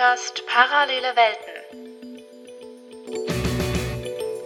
[0.00, 2.24] hörst Parallele Welten.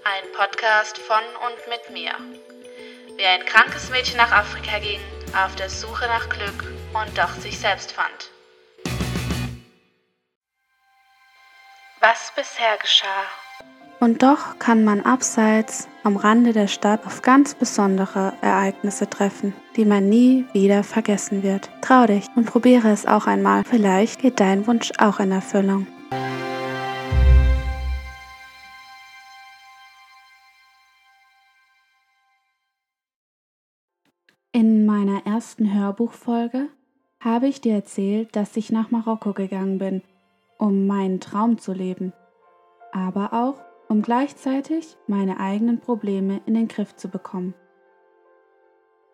[0.03, 2.13] Ein Podcast von und mit mir.
[3.17, 5.01] Wie ein krankes Mädchen nach Afrika ging,
[5.33, 8.31] auf der Suche nach Glück und doch sich selbst fand.
[12.01, 13.44] Was bisher geschah.
[14.01, 19.85] Und doch kann man abseits am Rande der Stadt auf ganz besondere Ereignisse treffen, die
[19.85, 21.71] man nie wieder vergessen wird.
[21.81, 23.65] Trau dich und probiere es auch einmal.
[23.65, 25.87] Vielleicht geht dein Wunsch auch in Erfüllung.
[34.53, 36.69] In meiner ersten Hörbuchfolge
[37.19, 40.03] habe ich dir erzählt, dass ich nach Marokko gegangen bin,
[40.59, 42.13] um meinen Traum zu leben,
[42.93, 47.55] aber auch um gleichzeitig meine eigenen Probleme in den Griff zu bekommen.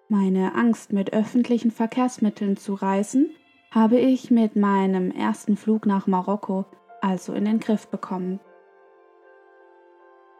[0.08, 3.30] Meine Angst, mit öffentlichen Verkehrsmitteln zu reisen,
[3.70, 6.64] habe ich mit meinem ersten Flug nach Marokko
[7.02, 8.40] also in den Griff bekommen.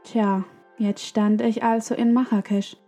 [0.05, 0.45] Tja,
[0.79, 2.79] jetzt stand ich also in Marrakesch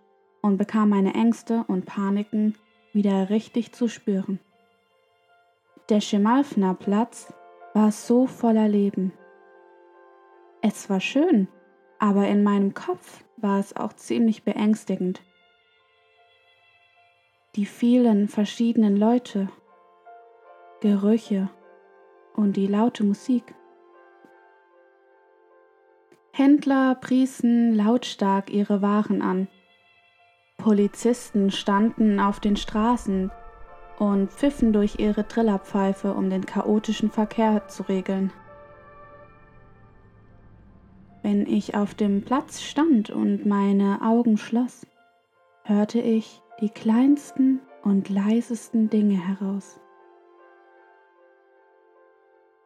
[0.40, 2.56] und bekam meine Ängste und Paniken
[2.94, 4.40] wieder richtig zu spüren.
[5.90, 7.30] Der Schemalfner Platz
[7.74, 9.12] war so voller Leben.
[10.64, 11.48] Es war schön,
[11.98, 15.20] aber in meinem Kopf war es auch ziemlich beängstigend.
[17.56, 19.48] Die vielen verschiedenen Leute,
[20.80, 21.50] Gerüche
[22.34, 23.54] und die laute Musik.
[26.32, 29.48] Händler priesen lautstark ihre Waren an.
[30.58, 33.32] Polizisten standen auf den Straßen
[33.98, 38.32] und pfiffen durch ihre Trillerpfeife, um den chaotischen Verkehr zu regeln.
[41.22, 44.84] Wenn ich auf dem Platz stand und meine Augen schloss,
[45.62, 49.78] hörte ich die kleinsten und leisesten Dinge heraus.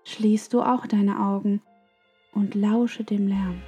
[0.04, 1.60] Schließ du auch deine Augen
[2.32, 3.60] und lausche dem Lärm.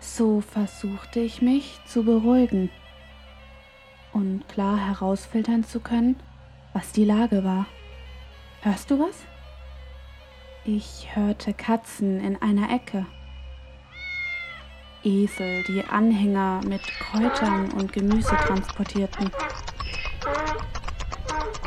[0.00, 2.70] So versuchte ich mich zu beruhigen
[4.14, 6.16] und klar herausfiltern zu können,
[6.72, 7.66] was die Lage war.
[8.64, 9.16] Hörst du was?
[10.64, 13.06] Ich hörte Katzen in einer Ecke.
[15.02, 19.32] Esel, die Anhänger mit Kräutern und Gemüse transportierten.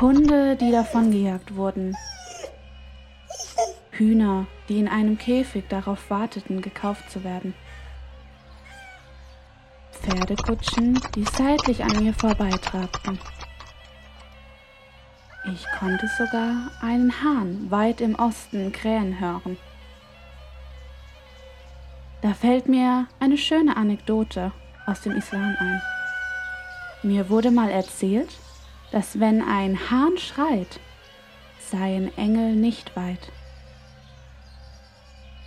[0.00, 1.94] Hunde, die davongejagt wurden.
[3.90, 7.52] Hühner, die in einem Käfig darauf warteten, gekauft zu werden.
[9.92, 13.18] Pferdekutschen, die seitlich an mir vorbeitrabten.
[15.52, 19.56] Ich konnte sogar einen Hahn weit im Osten krähen hören.
[22.20, 24.50] Da fällt mir eine schöne Anekdote
[24.86, 25.82] aus dem Islam ein.
[27.04, 28.30] Mir wurde mal erzählt,
[28.90, 30.80] dass wenn ein Hahn schreit,
[31.60, 33.30] seien Engel nicht weit.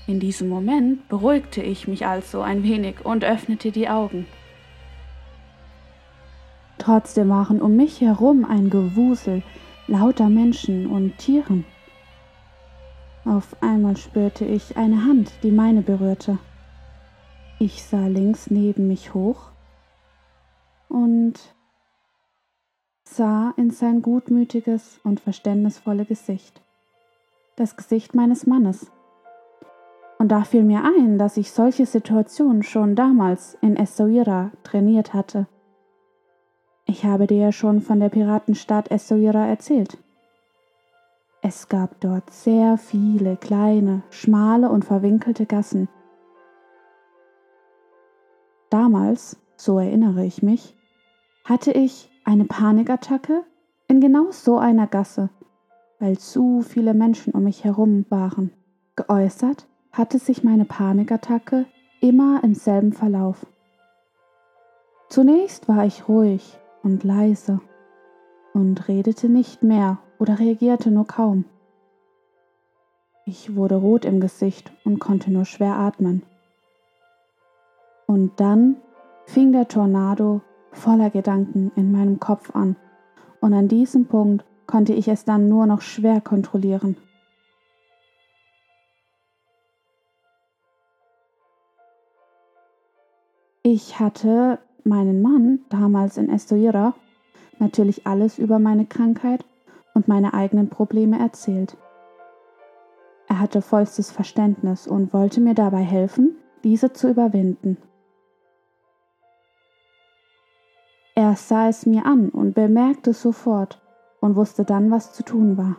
[0.07, 4.27] In diesem Moment beruhigte ich mich also ein wenig und öffnete die Augen.
[6.77, 9.43] Trotzdem waren um mich herum ein Gewusel,
[9.89, 11.65] lauter Menschen und Tieren.
[13.25, 16.37] Auf einmal spürte ich eine Hand, die meine berührte.
[17.59, 19.49] Ich sah links neben mich hoch
[20.87, 21.33] und
[23.03, 26.61] sah in sein gutmütiges und verständnisvolle Gesicht.
[27.55, 28.91] Das Gesicht meines Mannes.
[30.19, 35.47] Und da fiel mir ein, dass ich solche Situationen schon damals in Essaouira trainiert hatte.
[36.89, 39.99] Ich habe dir ja schon von der Piratenstadt Essaouira erzählt.
[41.43, 45.87] Es gab dort sehr viele kleine, schmale und verwinkelte Gassen.
[48.71, 50.75] Damals, so erinnere ich mich,
[51.45, 53.43] hatte ich eine Panikattacke
[53.87, 55.29] in genau so einer Gasse,
[55.99, 58.51] weil zu viele Menschen um mich herum waren.
[58.95, 61.67] Geäußert hatte sich meine Panikattacke
[62.01, 63.45] immer im selben Verlauf.
[65.09, 67.59] Zunächst war ich ruhig und leise
[68.53, 71.45] und redete nicht mehr oder reagierte nur kaum.
[73.25, 76.23] Ich wurde rot im Gesicht und konnte nur schwer atmen.
[78.07, 78.77] Und dann
[79.25, 80.41] fing der Tornado
[80.71, 82.75] voller Gedanken in meinem Kopf an,
[83.41, 86.97] und an diesem Punkt konnte ich es dann nur noch schwer kontrollieren.
[93.63, 94.59] Ich hatte
[94.89, 96.93] meinen Mann, damals in Estoira,
[97.59, 99.45] natürlich alles über meine Krankheit
[99.93, 101.77] und meine eigenen Probleme erzählt.
[103.29, 107.77] Er hatte vollstes Verständnis und wollte mir dabei helfen, diese zu überwinden.
[111.15, 113.81] Er sah es mir an und bemerkte es sofort
[114.19, 115.75] und wusste dann, was zu tun war.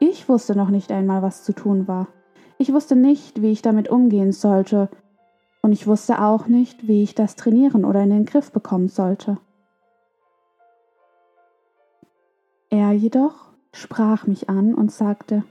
[0.00, 2.08] Ich wusste noch nicht einmal, was zu tun war.
[2.58, 4.88] Ich wusste nicht, wie ich damit umgehen sollte,
[5.62, 9.38] und ich wusste auch nicht, wie ich das trainieren oder in den Griff bekommen sollte.
[12.68, 15.44] Er jedoch sprach mich an und sagte,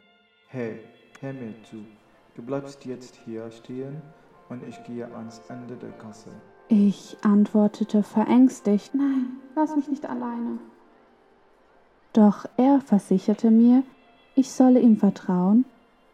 [0.47, 0.79] Hey,
[1.21, 1.77] hör mir zu.
[2.35, 4.01] Du bleibst jetzt hier stehen
[4.49, 6.29] und ich gehe ans Ende der Gasse.
[6.67, 10.59] Ich antwortete verängstigt, nein, lass mich nicht alleine.
[12.13, 13.83] Doch er versicherte mir,
[14.35, 15.65] ich solle ihm vertrauen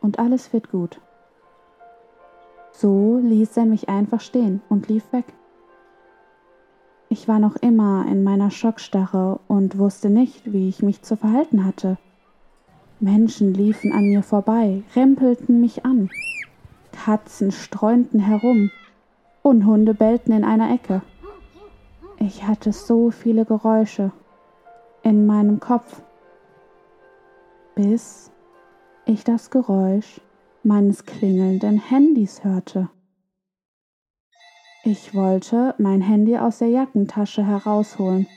[0.01, 0.99] und alles wird gut.
[2.79, 5.25] So ließ er mich einfach stehen und lief weg.
[7.09, 11.65] Ich war noch immer in meiner Schockstarre und wusste nicht, wie ich mich zu verhalten
[11.65, 11.97] hatte.
[13.00, 16.12] Menschen liefen an mir vorbei, rempelten mich an.
[16.91, 18.69] Katzen streunten herum
[19.41, 21.01] und Hunde bellten in einer Ecke.
[22.19, 24.12] Ich hatte so viele Geräusche
[25.01, 26.03] in meinem Kopf,
[27.73, 28.30] bis
[29.06, 30.21] ich das Geräusch
[30.67, 32.89] meines klingelnden Handys hörte.
[34.83, 38.27] Ich wollte mein Handy aus der Jackentasche herausholen,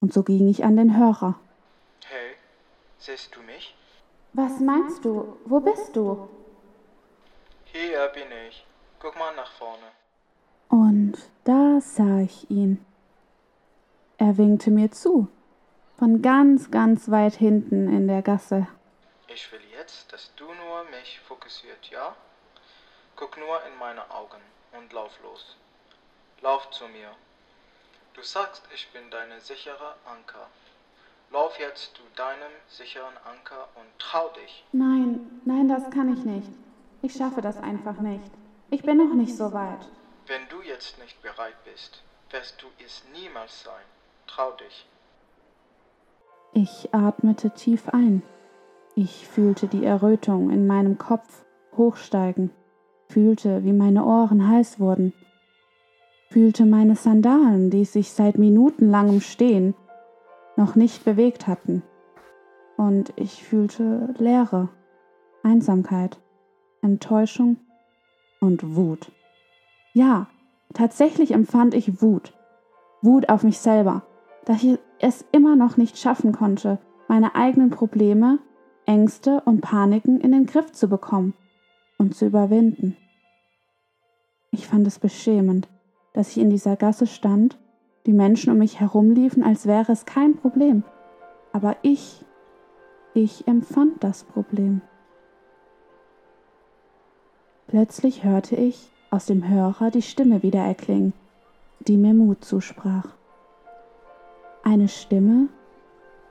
[0.00, 1.36] und so ging ich an den Hörer.
[2.04, 2.32] Hey,
[2.98, 3.76] siehst du mich?
[4.32, 5.36] Was meinst du?
[5.44, 6.28] Wo bist du?
[7.66, 8.66] Hier bin ich.
[8.98, 9.84] Guck mal nach vorne.
[10.68, 12.84] Und da sah ich ihn.
[14.18, 15.28] Er winkte mir zu,
[15.96, 18.66] von ganz, ganz weit hinten in der Gasse.
[19.34, 22.14] Ich will jetzt, dass du nur mich fokussiert, ja?
[23.16, 24.40] Guck nur in meine Augen
[24.72, 25.56] und lauf los.
[26.42, 27.10] Lauf zu mir.
[28.14, 30.48] Du sagst, ich bin deine sichere Anker.
[31.30, 34.64] Lauf jetzt zu deinem sicheren Anker und trau dich.
[34.72, 36.48] Nein, nein, das kann ich nicht.
[37.00, 38.30] Ich schaffe das einfach nicht.
[38.70, 39.88] Ich bin noch nicht so weit.
[40.26, 43.84] Wenn du jetzt nicht bereit bist, wirst du es niemals sein.
[44.26, 44.86] Trau dich.
[46.52, 48.22] Ich atmete tief ein.
[48.94, 51.46] Ich fühlte die Errötung in meinem Kopf
[51.76, 52.50] hochsteigen,
[53.08, 55.14] fühlte, wie meine Ohren heiß wurden,
[56.28, 59.74] fühlte meine Sandalen, die sich seit minutenlangem Stehen
[60.56, 61.82] noch nicht bewegt hatten.
[62.76, 64.68] Und ich fühlte Leere,
[65.42, 66.18] Einsamkeit,
[66.82, 67.56] Enttäuschung
[68.40, 69.10] und Wut.
[69.94, 70.26] Ja,
[70.74, 72.34] tatsächlich empfand ich Wut.
[73.00, 74.02] Wut auf mich selber,
[74.44, 76.78] dass ich es immer noch nicht schaffen konnte,
[77.08, 78.38] meine eigenen Probleme
[78.86, 81.34] Ängste und Paniken in den Griff zu bekommen
[81.98, 82.96] und zu überwinden.
[84.50, 85.68] Ich fand es beschämend,
[86.12, 87.58] dass ich in dieser Gasse stand,
[88.06, 90.82] die Menschen um mich herumliefen, als wäre es kein Problem.
[91.52, 92.24] Aber ich,
[93.14, 94.82] ich empfand das Problem.
[97.68, 101.14] Plötzlich hörte ich aus dem Hörer die Stimme wieder erklingen,
[101.80, 103.06] die mir Mut zusprach.
[104.62, 105.48] Eine Stimme,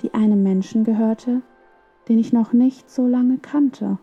[0.01, 1.41] die einem Menschen gehörte,
[2.07, 3.97] den ich noch nicht so lange kannte,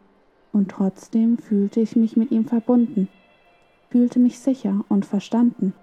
[0.52, 3.08] und trotzdem fühlte ich mich mit ihm verbunden,
[3.90, 5.74] fühlte mich sicher und verstanden.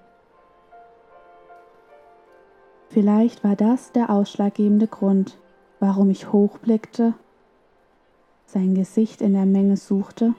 [2.90, 5.38] Vielleicht war das der ausschlaggebende Grund,
[5.80, 7.14] warum ich hochblickte,
[8.46, 10.34] sein Gesicht in der Menge suchte,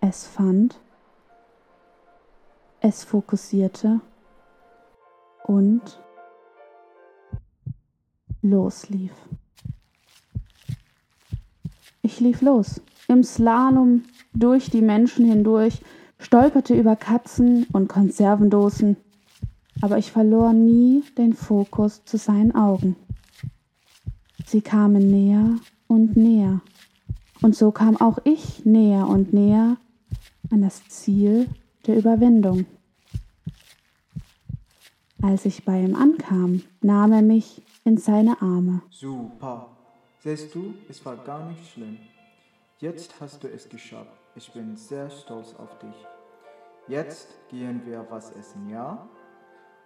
[0.00, 0.80] es fand,
[2.80, 4.00] es fokussierte
[5.44, 6.00] und
[8.42, 9.12] loslief.
[12.02, 15.80] Ich lief los, im Slalom, durch die Menschen hindurch,
[16.18, 18.96] stolperte über Katzen und Konservendosen,
[19.80, 22.96] aber ich verlor nie den Fokus zu seinen Augen.
[24.46, 25.56] Sie kamen näher
[25.88, 26.60] und näher,
[27.42, 29.76] und so kam auch ich näher und näher
[30.50, 31.48] an das Ziel
[31.86, 32.66] der Überwindung.
[35.22, 38.82] Als ich bei ihm ankam, nahm er mich in seine Arme.
[38.90, 39.68] Super.
[40.18, 41.98] Siehst du, es war gar nicht schlimm.
[42.78, 44.18] Jetzt hast du es geschafft.
[44.34, 46.06] Ich bin sehr stolz auf dich.
[46.88, 49.08] Jetzt gehen wir was essen, ja?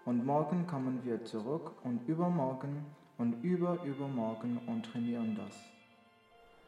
[0.05, 2.85] Und morgen kommen wir zurück und übermorgen
[3.19, 5.57] und überübermorgen und trainieren das.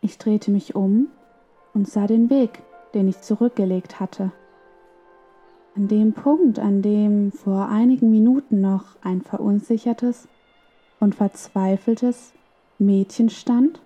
[0.00, 1.08] Ich drehte mich um
[1.74, 2.62] und sah den Weg,
[2.94, 4.32] den ich zurückgelegt hatte.
[5.74, 10.28] An dem Punkt, an dem vor einigen Minuten noch ein verunsichertes
[11.00, 12.32] und verzweifeltes
[12.78, 13.80] Mädchen stand,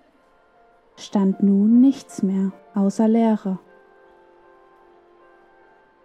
[0.97, 3.59] stand nun nichts mehr außer Leere.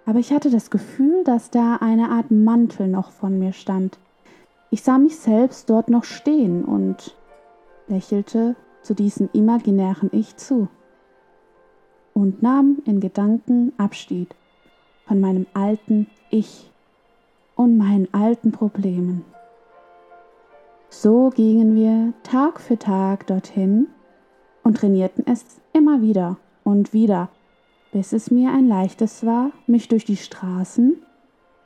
[0.05, 3.99] Aber ich hatte das Gefühl, dass da eine Art Mantel noch von mir stand.
[4.71, 7.17] Ich sah mich selbst dort noch stehen und
[7.89, 10.69] lächelte zu diesem imaginären Ich zu
[12.15, 14.35] und nahm in Gedanken Abschied
[15.07, 16.71] von meinem alten Ich,
[17.57, 19.25] und meinen alten Problemen.
[20.99, 23.89] So gingen wir Tag für Tag dorthin
[24.63, 27.29] und trainierten es immer wieder und wieder,
[27.93, 30.97] bis es mir ein leichtes war, mich durch die Straßen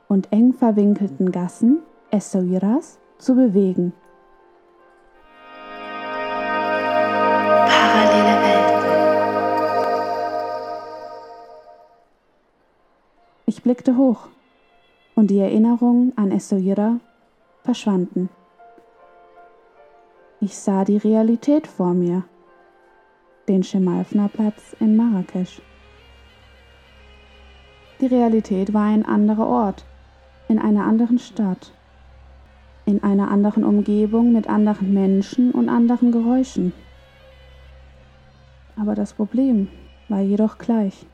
[0.09, 1.79] und eng verwinkelten Gassen
[2.11, 3.93] Essaouiras zu bewegen.
[7.69, 8.91] Parallele Welten.
[13.45, 14.27] Ich blickte hoch
[15.15, 16.99] und die Erinnerungen an Essaouira
[17.63, 18.27] verschwanden.
[20.43, 22.23] Ich sah die Realität vor mir,
[23.47, 25.61] den Schemalfner-Platz in Marrakesch.
[27.99, 29.85] Die Realität war ein anderer Ort,
[30.47, 31.71] in einer anderen Stadt,
[32.87, 36.73] in einer anderen Umgebung mit anderen Menschen und anderen Geräuschen.
[38.75, 39.67] Aber das Problem
[40.09, 41.05] war jedoch gleich.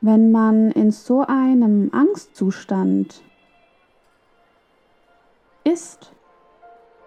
[0.00, 3.22] Wenn man in so einem Angstzustand
[5.62, 6.14] ist,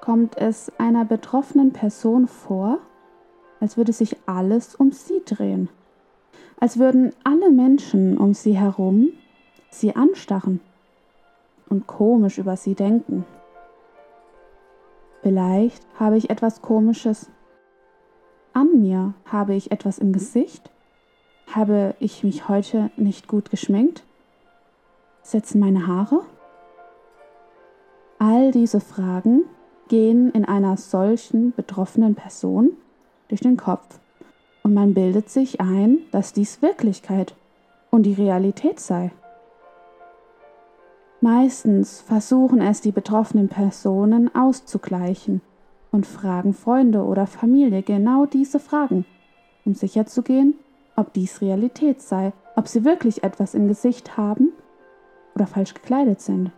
[0.01, 2.79] kommt es einer betroffenen Person vor,
[3.59, 5.69] als würde sich alles um sie drehen,
[6.59, 9.13] als würden alle Menschen um sie herum
[9.69, 10.59] sie anstarren
[11.69, 13.25] und komisch über sie denken.
[15.21, 17.29] Vielleicht habe ich etwas Komisches
[18.53, 20.69] an mir, habe ich etwas im Gesicht,
[21.47, 24.03] habe ich mich heute nicht gut geschminkt,
[25.21, 26.21] setzen meine Haare?
[28.19, 29.45] All diese Fragen
[29.91, 32.71] gehen in einer solchen betroffenen Person
[33.27, 33.99] durch den Kopf
[34.63, 37.35] und man bildet sich ein, dass dies Wirklichkeit
[37.89, 39.11] und die Realität sei.
[41.19, 45.41] Meistens versuchen es die betroffenen Personen auszugleichen
[45.91, 49.05] und fragen Freunde oder Familie genau diese Fragen,
[49.65, 50.55] um sicherzugehen,
[50.95, 54.53] ob dies Realität sei, ob sie wirklich etwas im Gesicht haben
[55.35, 56.51] oder falsch gekleidet sind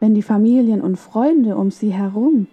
[0.00, 2.46] wenn die Familien und Freunde um sie herum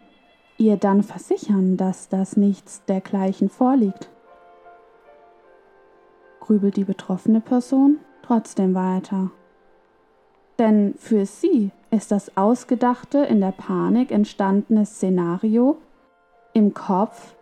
[0.57, 4.09] ihr dann versichern, dass das nichts dergleichen vorliegt?
[6.39, 9.31] Grübelt die betroffene Person trotzdem weiter.
[10.59, 15.77] Denn für sie ist das ausgedachte, in der Panik entstandene Szenario
[16.53, 17.35] im Kopf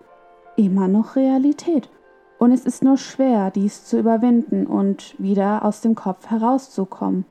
[0.55, 1.89] immer noch Realität.
[2.37, 7.25] Und es ist nur schwer, dies zu überwinden und wieder aus dem Kopf herauszukommen.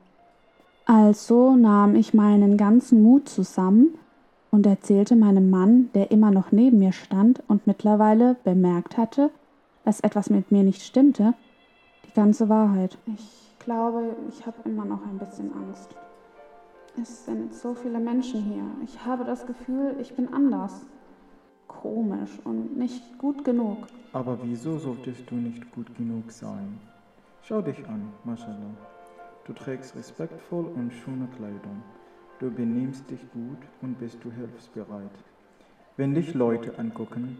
[0.90, 3.98] Also nahm ich meinen ganzen Mut zusammen
[4.50, 9.30] und erzählte meinem Mann, der immer noch neben mir stand und mittlerweile bemerkt hatte,
[9.84, 11.34] dass etwas mit mir nicht stimmte,
[12.06, 12.96] die ganze Wahrheit.
[13.04, 15.94] Ich glaube, ich habe immer noch ein bisschen Angst.
[17.02, 18.64] Es sind so viele Menschen hier.
[18.82, 20.86] Ich habe das Gefühl, ich bin anders.
[21.66, 23.76] Komisch und nicht gut genug.
[24.14, 26.80] Aber wieso solltest du nicht gut genug sein?
[27.42, 28.97] Schau dich an, Mashallah.
[29.48, 31.82] Du trägst respektvoll und schöne Kleidung.
[32.38, 35.10] Du benimmst dich gut und bist du hilfsbereit.
[35.96, 37.38] Wenn dich Leute angucken,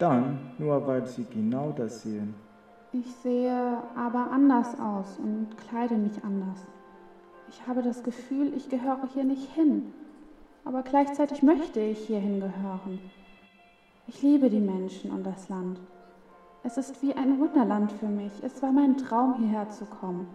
[0.00, 2.34] dann nur weil sie genau das sehen.
[2.92, 6.66] Ich sehe aber anders aus und kleide mich anders.
[7.48, 9.94] Ich habe das Gefühl, ich gehöre hier nicht hin,
[10.64, 12.98] aber gleichzeitig möchte ich hierhin gehören.
[14.08, 15.80] Ich liebe die Menschen und das Land.
[16.64, 18.32] Es ist wie ein Wunderland für mich.
[18.42, 20.26] Es war mein Traum, hierher zu kommen.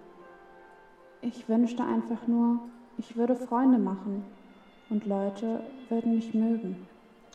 [1.27, 2.59] Ich wünschte einfach nur,
[2.99, 4.23] ich würde Freunde machen
[4.91, 6.85] und Leute würden mich mögen.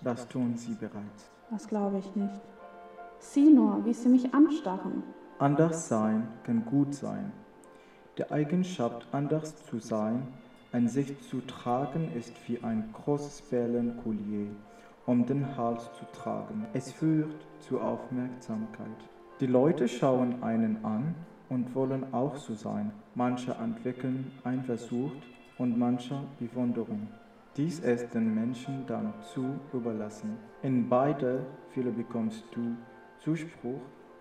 [0.04, 1.32] Das tun sie bereits.
[1.50, 2.40] Das glaube ich nicht.
[3.18, 5.02] Sieh nur, wie sie mich anstarren.
[5.40, 7.32] Anders sein kann gut sein.
[8.16, 10.22] Die Eigenschaft, anders zu sein,
[10.70, 14.46] an sich zu tragen, ist wie ein großes Perlenkollier
[15.06, 16.66] um den Hals zu tragen.
[16.74, 18.86] Es führt zu Aufmerksamkeit.
[19.40, 21.16] Die Leute schauen einen an
[21.50, 22.90] und wollen auch so sein.
[23.14, 25.22] Manche entwickeln Eifersucht
[25.58, 27.08] und manche Bewunderung.
[27.56, 30.38] Dies ist den Menschen dann zu überlassen.
[30.62, 32.76] In beide Fälle bekommst du
[33.22, 33.80] Zuspruch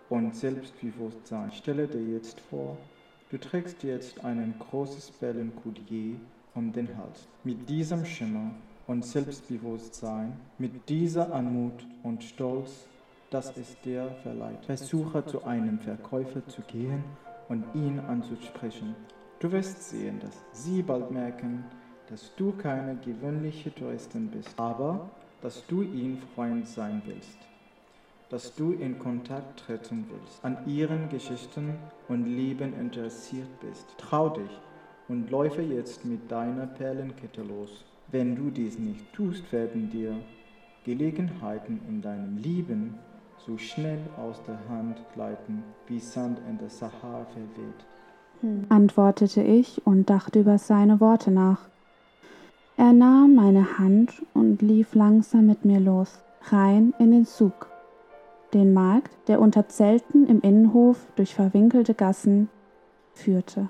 [0.09, 1.51] und Selbstbewusstsein.
[1.51, 2.75] Stelle dir jetzt vor,
[3.29, 6.15] du trägst jetzt ein großes Perlenkollier
[6.55, 7.27] um den Hals.
[7.43, 8.51] Mit diesem Schimmer
[8.88, 12.88] und Selbstbewusstsein, mit dieser Anmut und Stolz
[13.29, 14.65] das es dir verleiht.
[14.65, 17.03] Versuche zu einem Verkäufer zu gehen
[17.48, 18.95] und ihn anzusprechen.
[19.39, 21.63] Du wirst sehen, dass sie bald merken,
[22.09, 25.09] dass du keine gewöhnliche Touristin bist, aber
[25.41, 27.38] dass du ihnen Freund sein willst,
[28.29, 31.75] dass du in Kontakt treten willst, an ihren Geschichten
[32.07, 33.88] und Leben interessiert bist.
[33.98, 34.51] Trau dich
[35.07, 37.86] und läufe jetzt mit deiner Perlenkette los.
[38.12, 40.15] Wenn du dies nicht tust, werden dir
[40.83, 42.95] Gelegenheiten in deinem Leben
[43.46, 47.86] so schnell aus der Hand gleiten, wie Sand in der Sahara verweht.
[48.41, 48.65] hm.
[48.69, 51.60] antwortete ich und dachte über seine Worte nach.
[52.77, 56.19] Er nahm meine Hand und lief langsam mit mir los,
[56.50, 57.67] rein in den Zug,
[58.53, 62.50] den Markt, der unter Zelten im Innenhof durch verwinkelte Gassen
[63.13, 63.67] führte.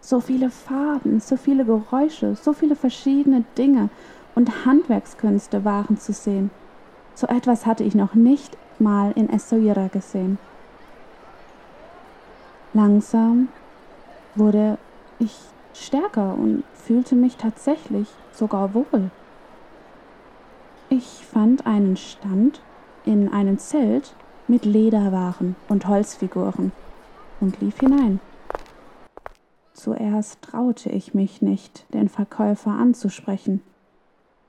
[0.00, 3.88] So viele Farben, so viele Geräusche, so viele verschiedene Dinge
[4.34, 6.50] und Handwerkskünste waren zu sehen.
[7.14, 10.38] So etwas hatte ich noch nicht mal in Essaouira gesehen.
[12.74, 13.48] Langsam
[14.34, 14.78] wurde
[15.18, 15.38] ich
[15.74, 19.10] stärker und fühlte mich tatsächlich sogar wohl.
[20.88, 22.60] Ich fand einen Stand
[23.04, 24.14] in einem Zelt
[24.48, 26.72] mit Lederwaren und Holzfiguren
[27.40, 28.20] und lief hinein.
[29.72, 33.62] Zuerst traute ich mich nicht, den Verkäufer anzusprechen.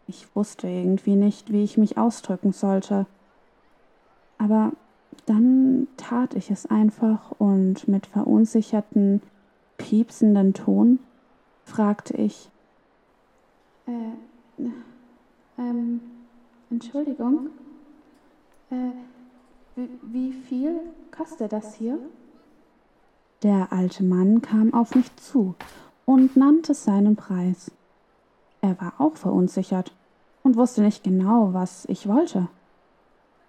[0.08, 3.06] Ich wusste irgendwie nicht, wie ich mich ausdrücken sollte.
[4.38, 4.72] Aber
[5.26, 9.22] dann tat ich es einfach und mit verunsicherten,
[9.78, 11.00] piepsenden Ton
[11.66, 12.50] fragte ich,
[13.88, 14.64] äh,
[15.58, 16.02] ähm,
[16.70, 17.50] Entschuldigung,
[18.70, 18.92] äh,
[20.04, 20.80] wie viel
[21.16, 21.98] kostet das hier?
[23.44, 25.56] Der alte Mann kam auf mich zu
[26.06, 27.72] und nannte seinen Preis.
[28.62, 29.94] Er war auch verunsichert
[30.44, 32.48] und wusste nicht genau, was ich wollte.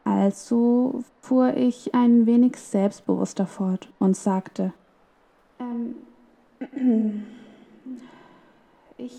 [0.05, 4.73] Also fuhr ich ein wenig selbstbewusster fort und sagte,
[5.59, 5.97] ähm,
[8.99, 9.15] ich,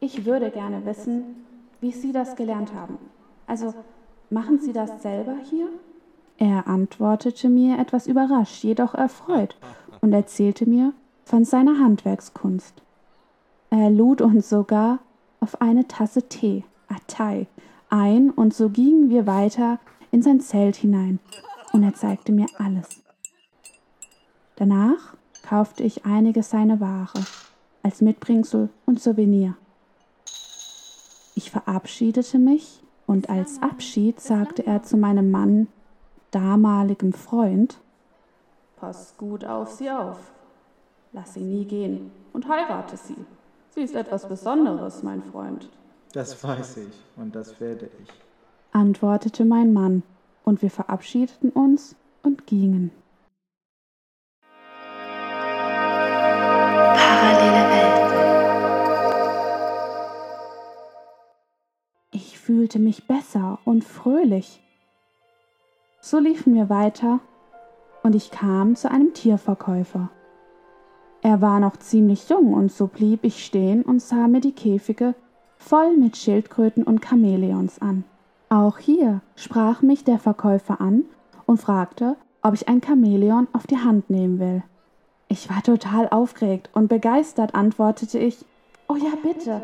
[0.00, 1.46] ich würde gerne wissen,
[1.80, 2.98] wie Sie das gelernt haben.
[3.46, 3.74] Also
[4.28, 5.68] machen Sie das selber hier?
[6.38, 9.56] Er antwortete mir etwas überrascht, jedoch erfreut
[10.02, 10.92] und erzählte mir
[11.24, 12.82] von seiner Handwerkskunst.
[13.70, 14.98] Er lud uns sogar
[15.40, 17.46] auf eine Tasse Tee, Atay,
[17.90, 19.78] ein und so gingen wir weiter
[20.10, 21.18] in sein Zelt hinein
[21.72, 23.02] und er zeigte mir alles.
[24.56, 27.24] Danach kaufte ich einige seiner Ware
[27.82, 29.54] als Mitbringsel und Souvenir.
[31.34, 35.68] Ich verabschiedete mich und als Abschied sagte er zu meinem Mann,
[36.30, 37.78] damaligem Freund,
[38.76, 40.18] Pass gut auf sie auf,
[41.12, 43.16] lass sie nie gehen und heirate sie.
[43.70, 45.70] Sie ist etwas Besonderes, mein Freund.
[46.16, 48.08] Das weiß ich und das werde ich,
[48.72, 50.02] antwortete mein Mann,
[50.44, 52.90] und wir verabschiedeten uns und gingen.
[56.94, 58.12] Parallele Welt.
[62.12, 64.62] Ich fühlte mich besser und fröhlich.
[66.00, 67.20] So liefen wir weiter
[68.02, 70.08] und ich kam zu einem Tierverkäufer.
[71.20, 75.14] Er war noch ziemlich jung und so blieb ich stehen und sah mir die Käfige
[75.66, 78.04] voll mit Schildkröten und Chamäleons an.
[78.48, 81.04] Auch hier sprach mich der Verkäufer an
[81.44, 84.62] und fragte, ob ich ein Chamäleon auf die Hand nehmen will.
[85.28, 88.44] Ich war total aufgeregt und begeistert antwortete ich,
[88.88, 89.60] Oh ja, bitte.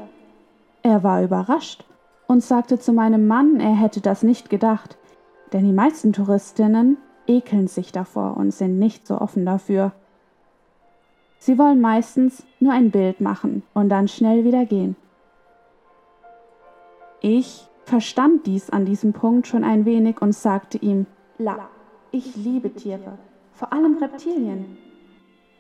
[0.83, 1.85] Er war überrascht
[2.27, 4.97] und sagte zu meinem Mann, er hätte das nicht gedacht,
[5.53, 6.97] denn die meisten Touristinnen
[7.29, 9.93] ekeln sich davor und sind nicht so offen dafür.
[11.39, 14.97] Sie wollen meistens nur ein Bild machen und dann schnell wieder gehen.
[17.25, 21.07] Ich verstand dies an diesem Punkt schon ein wenig und sagte ihm,
[21.39, 21.69] La,
[22.11, 23.17] ich liebe Tiere,
[23.53, 24.77] vor allem Reptilien.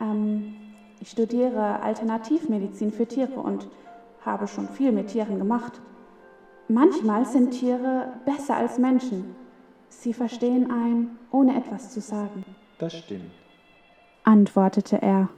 [0.01, 0.55] Ähm,
[1.01, 3.69] ich studiere Alternativmedizin für Tiere und
[4.25, 5.81] habe schon viel mit Tieren gemacht.
[6.67, 9.37] Manchmal sind Tiere besser als Menschen.
[9.89, 12.45] Sie verstehen ein, ohne etwas zu sagen.
[12.79, 13.31] Das stimmt,
[14.25, 15.29] antwortete er.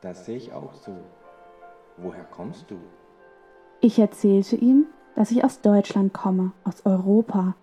[0.00, 0.96] Das sehe ich auch so.
[1.96, 2.76] Woher kommst du?
[3.80, 4.86] Ich erzählte ihm,
[5.18, 7.56] dass ich aus Deutschland komme, aus Europa.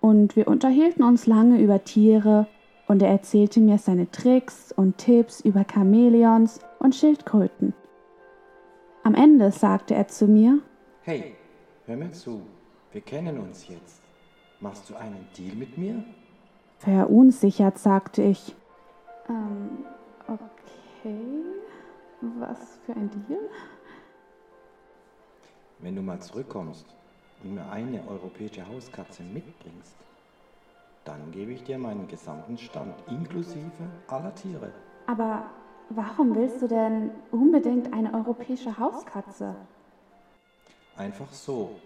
[0.00, 2.46] Und wir unterhielten uns lange über Tiere
[2.88, 7.74] und er erzählte mir seine Tricks und Tipps über Chamäleons und Schildkröten.
[9.04, 10.60] Am Ende sagte er zu mir,
[11.02, 11.34] Hey,
[11.84, 12.40] hör mir zu,
[12.92, 14.00] wir kennen uns jetzt.
[14.60, 16.02] Machst du einen Deal mit mir?
[16.78, 18.56] Verunsichert sagte ich.
[19.28, 19.84] Ähm,
[20.28, 21.20] okay.
[22.38, 23.50] Was für ein Deal?
[25.78, 26.86] Wenn du mal zurückkommst
[27.42, 29.96] und mir eine europäische Hauskatze mitbringst,
[31.04, 34.72] dann gebe ich dir meinen gesamten Stand, inklusive aller Tiere.
[35.06, 35.50] Aber
[35.90, 39.54] warum willst du denn unbedingt eine europäische Hauskatze?
[40.96, 41.78] Einfach so.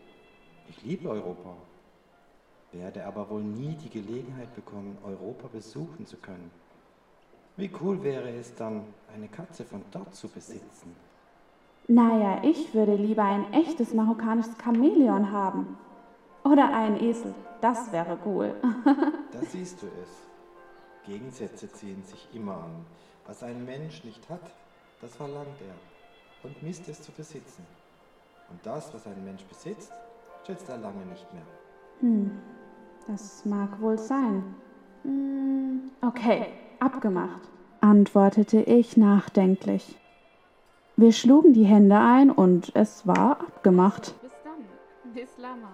[0.68, 1.56] Ich liebe Europa,
[2.72, 6.50] werde aber wohl nie die Gelegenheit bekommen, Europa besuchen zu können.
[7.56, 10.94] Wie cool wäre es dann, eine Katze von dort zu besitzen?
[11.90, 15.76] Naja, ich würde lieber ein echtes marokkanisches Chamäleon haben.
[16.44, 17.34] Oder einen Esel.
[17.60, 18.54] Das wäre cool.
[19.32, 21.04] da siehst du es.
[21.04, 22.86] Gegensätze ziehen sich immer an.
[23.26, 24.52] Was ein Mensch nicht hat,
[25.00, 27.66] das verlangt er und misst es zu besitzen.
[28.50, 29.90] Und das, was ein Mensch besitzt,
[30.46, 31.42] schätzt er lange nicht mehr.
[32.02, 32.30] Hm,
[33.08, 34.54] das mag wohl sein.
[35.02, 36.46] Hm, okay,
[36.78, 37.48] abgemacht,
[37.80, 39.96] antwortete ich nachdenklich.
[41.00, 44.12] Wir schlugen die Hände ein und es war abgemacht.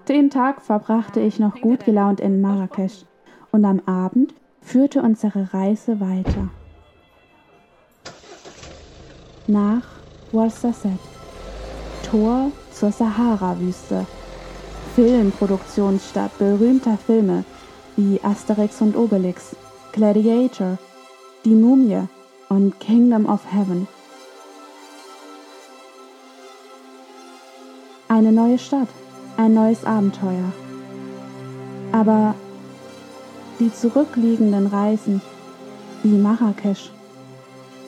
[0.09, 3.05] Den Tag verbrachte ich noch gut gelaunt in Marrakesch
[3.51, 6.49] und am Abend führte unsere Reise weiter.
[9.49, 9.83] Nach
[10.33, 10.97] Ouarzazate,
[12.09, 14.07] Tor zur Sahara-Wüste,
[14.95, 17.45] Filmproduktionsstadt berühmter Filme
[17.97, 19.57] wie Asterix und Obelix,
[19.91, 20.79] Gladiator,
[21.45, 22.07] Die Mumie
[22.49, 23.89] und Kingdom of Heaven.
[28.09, 28.88] Eine neue Stadt,
[29.37, 30.53] ein neues Abenteuer.
[31.90, 32.37] Aber
[33.59, 35.21] die zurückliegenden Reisen,
[36.05, 36.90] wie Marrakesch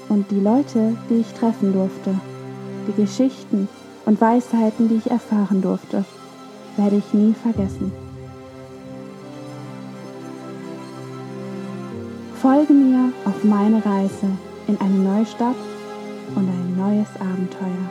[0.09, 2.15] und die Leute, die ich treffen durfte,
[2.89, 3.69] die Geschichten
[4.07, 6.05] und Weisheiten, die ich erfahren durfte,
[6.77, 7.93] werde ich nie vergessen.
[12.43, 14.27] Folge mir auf meine Reise
[14.67, 15.57] in eine neue Stadt
[16.35, 17.91] und ein neues Abenteuer.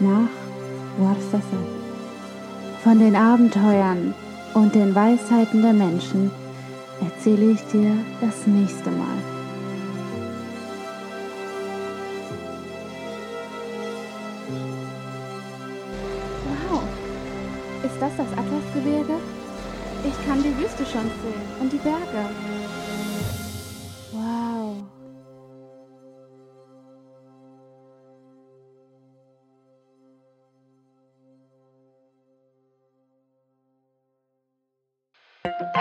[0.00, 0.37] Nach
[0.98, 1.78] Ouarzazate.
[2.82, 4.14] Von den Abenteuern
[4.54, 6.30] und den Weisheiten der Menschen
[7.00, 9.18] erzähle ich dir das nächste Mal.
[16.70, 16.82] Wow,
[17.84, 19.14] ist das das Atlasgebirge?
[20.04, 22.57] Ich kann die Wüste schon sehen und die Berge.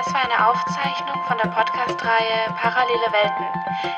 [0.08, 3.46] Das war eine Aufzeichnung von der Podcast-Reihe Parallele Welten.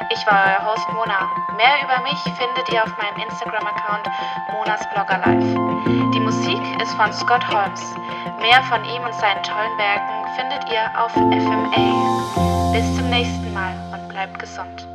[0.09, 1.29] Ich war euer Host Mona.
[1.55, 4.09] Mehr über mich findet ihr auf meinem Instagram-Account
[4.51, 6.11] Monas Blogger Live.
[6.11, 7.93] Die Musik ist von Scott Holmes.
[8.41, 12.71] Mehr von ihm und seinen tollen Werken findet ihr auf FMA.
[12.73, 14.87] Bis zum nächsten Mal und bleibt gesund.